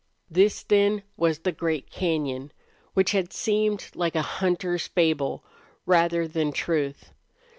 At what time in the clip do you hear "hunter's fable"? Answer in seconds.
4.41-5.43